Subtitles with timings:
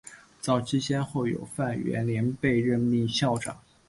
[0.39, 3.59] 早期先后有范源濂被任命校长。